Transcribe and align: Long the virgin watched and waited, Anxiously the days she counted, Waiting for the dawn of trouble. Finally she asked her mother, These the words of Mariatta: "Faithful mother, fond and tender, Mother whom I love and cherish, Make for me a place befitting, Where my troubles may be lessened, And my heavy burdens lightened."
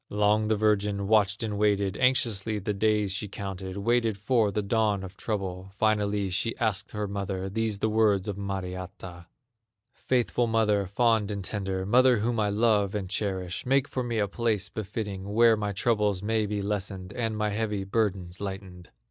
Long 0.09 0.47
the 0.47 0.55
virgin 0.55 1.07
watched 1.07 1.43
and 1.43 1.59
waited, 1.59 1.95
Anxiously 1.95 2.57
the 2.57 2.73
days 2.73 3.11
she 3.11 3.27
counted, 3.27 3.77
Waiting 3.77 4.15
for 4.15 4.49
the 4.51 4.63
dawn 4.63 5.03
of 5.03 5.15
trouble. 5.15 5.69
Finally 5.77 6.31
she 6.31 6.57
asked 6.57 6.89
her 6.93 7.07
mother, 7.07 7.49
These 7.51 7.77
the 7.77 7.87
words 7.87 8.27
of 8.27 8.35
Mariatta: 8.35 9.27
"Faithful 9.93 10.47
mother, 10.47 10.87
fond 10.87 11.29
and 11.29 11.43
tender, 11.43 11.85
Mother 11.85 12.17
whom 12.17 12.39
I 12.39 12.49
love 12.49 12.95
and 12.95 13.11
cherish, 13.11 13.63
Make 13.63 13.87
for 13.87 14.01
me 14.01 14.17
a 14.17 14.27
place 14.27 14.69
befitting, 14.69 15.33
Where 15.35 15.55
my 15.55 15.71
troubles 15.71 16.23
may 16.23 16.47
be 16.47 16.63
lessened, 16.63 17.13
And 17.13 17.37
my 17.37 17.49
heavy 17.49 17.83
burdens 17.83 18.41
lightened." 18.41 18.89